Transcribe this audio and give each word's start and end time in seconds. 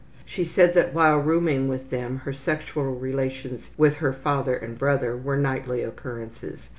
She 0.25 0.43
said 0.43 0.73
that 0.73 0.95
while 0.95 1.17
rooming 1.19 1.67
with 1.67 1.91
them 1.91 2.21
her 2.25 2.33
sexual 2.33 2.85
relations 2.95 3.69
with 3.77 3.97
her 3.97 4.13
father 4.13 4.55
and 4.55 4.75
brother 4.75 5.15
were 5.15 5.37
nightly 5.37 5.83
occurrences. 5.83 6.69